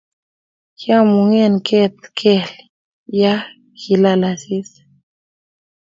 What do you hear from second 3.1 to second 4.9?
ya kilal asista